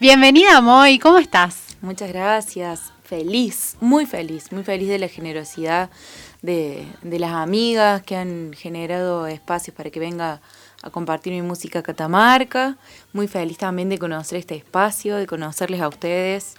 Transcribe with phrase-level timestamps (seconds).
[0.00, 1.76] Bienvenida, Moy, ¿cómo estás?
[1.80, 2.92] Muchas gracias.
[3.02, 5.90] Feliz, muy feliz, muy feliz de la generosidad
[6.40, 10.40] de, de las amigas que han generado espacios para que venga
[10.84, 12.76] a compartir mi música Catamarca.
[13.12, 16.54] Muy feliz también de conocer este espacio, de conocerles a ustedes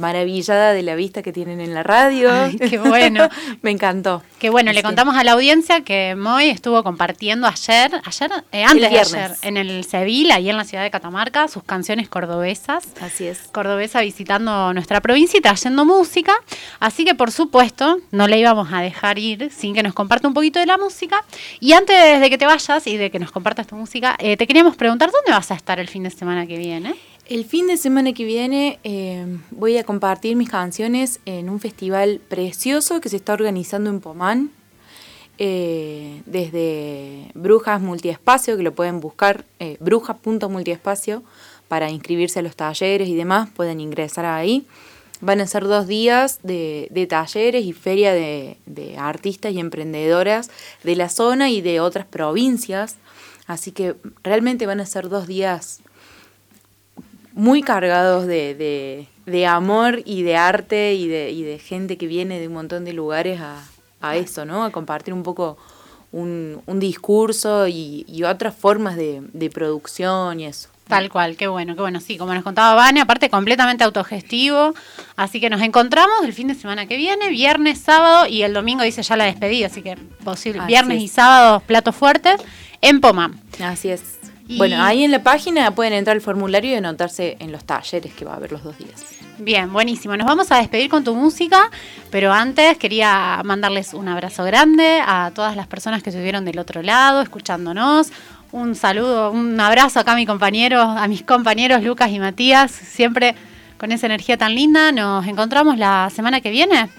[0.00, 2.30] maravillada de la vista que tienen en la radio.
[2.58, 3.28] qué bueno.
[3.62, 4.22] Me encantó.
[4.38, 8.90] Qué bueno, le contamos a la audiencia que Moy estuvo compartiendo ayer, ayer, eh, antes
[8.90, 12.88] de ayer, en el Sevilla, ahí en la ciudad de Catamarca, sus canciones cordobesas.
[13.00, 13.48] Así es.
[13.52, 16.32] Cordobesa visitando nuestra provincia y trayendo música.
[16.80, 20.34] Así que, por supuesto, no le íbamos a dejar ir sin que nos comparta un
[20.34, 21.22] poquito de la música.
[21.60, 24.46] Y antes de que te vayas y de que nos compartas tu música, eh, te
[24.46, 26.94] queríamos preguntar, ¿dónde vas a estar el fin de semana que viene?
[27.30, 32.20] El fin de semana que viene eh, voy a compartir mis canciones en un festival
[32.28, 34.50] precioso que se está organizando en Pomán,
[35.38, 41.22] eh, desde Brujas Multiespacio, que lo pueden buscar, eh, bruja.multiespacio,
[41.68, 44.66] para inscribirse a los talleres y demás, pueden ingresar ahí.
[45.20, 50.50] Van a ser dos días de, talleres y feria de, de artistas y emprendedoras
[50.82, 52.96] de la zona y de otras provincias.
[53.46, 55.80] Así que realmente van a ser dos días
[57.32, 62.40] muy cargados de, de, amor y de arte y de, y de, gente que viene
[62.40, 63.62] de un montón de lugares a,
[64.00, 64.64] a eso, ¿no?
[64.64, 65.56] A compartir un poco
[66.12, 70.68] un, un discurso y, y, otras formas de, producción y eso.
[70.88, 72.00] Tal cual, qué bueno, qué bueno.
[72.00, 74.74] Sí, como nos contaba Vane, aparte completamente autogestivo.
[75.14, 78.82] Así que nos encontramos el fin de semana que viene, viernes, sábado y el domingo
[78.82, 80.62] dice ya la despedida, así que posible.
[80.66, 82.40] viernes y sábado platos fuertes
[82.80, 83.30] en Poma.
[83.62, 84.19] Así es.
[84.56, 88.24] Bueno, ahí en la página pueden entrar al formulario y anotarse en los talleres que
[88.24, 89.02] va a haber los dos días.
[89.38, 90.16] Bien, buenísimo.
[90.16, 91.70] Nos vamos a despedir con tu música,
[92.10, 96.82] pero antes quería mandarles un abrazo grande a todas las personas que estuvieron del otro
[96.82, 98.10] lado, escuchándonos.
[98.52, 103.34] Un saludo, un abrazo acá a mi compañero, a mis compañeros Lucas y Matías, siempre
[103.78, 104.92] con esa energía tan linda.
[104.92, 106.90] Nos encontramos la semana que viene.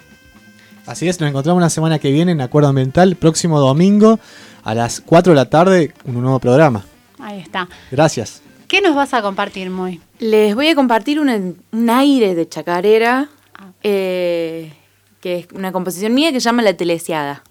[0.87, 4.19] Así es, nos encontramos la semana que viene en Acuerdo Ambiental, próximo domingo
[4.63, 6.85] a las 4 de la tarde, con un nuevo programa.
[7.31, 7.69] Ahí está.
[7.89, 8.41] Gracias.
[8.67, 10.01] ¿Qué nos vas a compartir, Moy?
[10.19, 13.71] Les voy a compartir un aire de chacarera, ah.
[13.83, 14.73] eh,
[15.21, 17.43] que es una composición mía que se llama La Telesiada.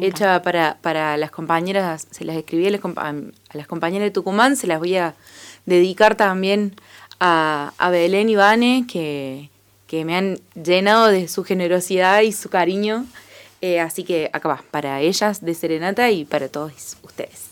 [0.00, 4.78] Hecha para, para las compañeras, se las escribí a las, compañeras de Tucumán, se las
[4.78, 5.14] voy a
[5.66, 6.76] dedicar también
[7.18, 9.50] a, Belén y Vane, que,
[10.04, 13.04] me han llenado de su generosidad y su cariño.
[13.62, 17.49] Eh, así que acá va, para ellas de Serenata y para todos ustedes.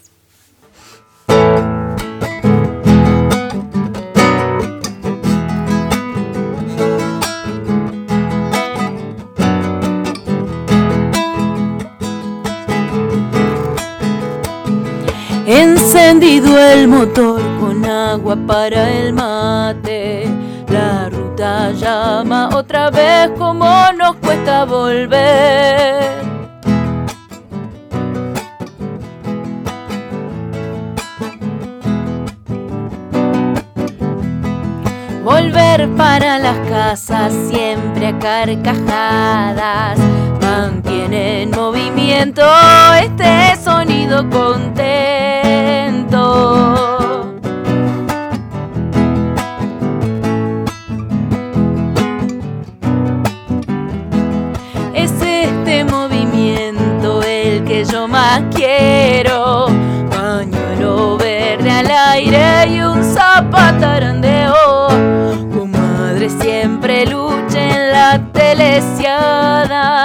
[15.90, 20.28] Encendido el motor con agua para el mate.
[20.68, 23.64] La ruta llama otra vez como
[23.96, 26.26] nos cuesta volver.
[35.24, 39.98] Volver para las casas siempre a carcajadas
[40.42, 42.42] mantiene en movimiento
[43.00, 44.77] este sonido contento.
[62.20, 64.88] Y un zapatarandeo.
[65.52, 70.04] Comadre siempre lucha en la telesiada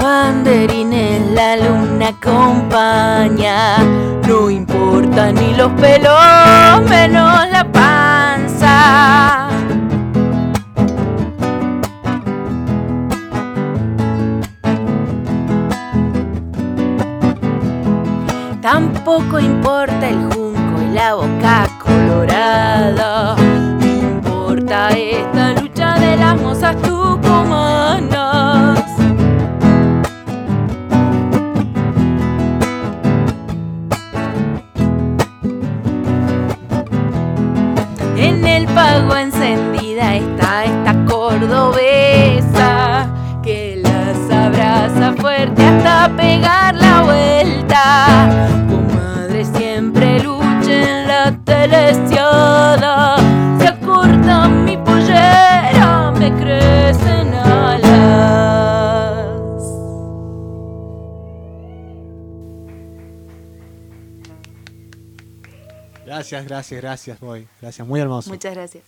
[0.00, 3.78] banderines la luna acompaña,
[4.26, 9.48] no importa ni los pelos, menos la panza.
[18.62, 23.36] Tampoco importa el junco y la boca colorada.
[23.80, 26.76] Importa esta lucha de las mozas
[40.38, 42.60] esta cordobesa
[43.42, 48.28] que las abraza fuerte hasta pegar la vuelta.
[48.68, 53.16] Comadre siempre lucha en la telesiada.
[53.58, 57.90] Se acorta mi pollera, me crecen alas.
[66.04, 67.48] Gracias, gracias, gracias, Boy.
[67.60, 68.30] Gracias, muy hermoso.
[68.30, 68.84] Muchas gracias.